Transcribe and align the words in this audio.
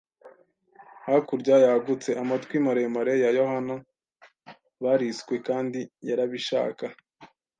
hakurya 1.05 1.55
yagutse- 1.65 2.09
Amatwi 2.21 2.55
maremare 2.65 3.13
ya 3.23 3.29
Yohana, 3.39 3.75
bariswe; 4.83 5.33
kandi 5.47 5.79
yarabishaka 6.07 6.85